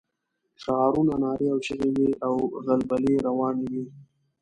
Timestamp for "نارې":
1.23-1.47